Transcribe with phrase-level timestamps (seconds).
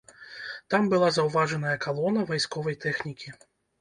[0.73, 3.29] Там была заўважаная калона вайсковай тэхнікі.